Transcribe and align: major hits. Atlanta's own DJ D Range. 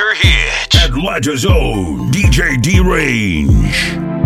major 0.00 0.14
hits. 0.14 0.84
Atlanta's 0.84 1.44
own 1.44 2.10
DJ 2.10 2.60
D 2.60 2.80
Range. 2.80 4.19